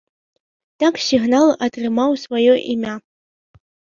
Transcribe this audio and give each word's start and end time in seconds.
Так 0.83 0.95
сігнал 1.07 1.51
атрымаў 1.67 2.11
сваё 2.23 2.53
імя. 2.77 2.95